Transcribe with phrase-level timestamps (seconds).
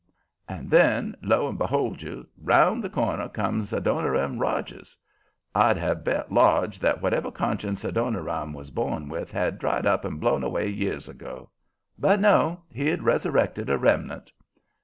[0.49, 4.97] And then, lo and behold you, around the corner comes Adoniram Rogers.
[5.53, 10.19] I'd have bet large that whatever conscience Adoniram was born with had dried up and
[10.19, 11.51] blown away years ago.
[11.99, 14.31] But no; he'd resurrected a remnant.